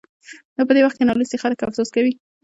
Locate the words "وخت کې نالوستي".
0.83-1.37